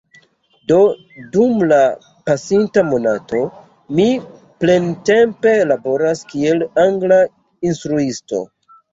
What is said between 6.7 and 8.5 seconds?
angla instruisto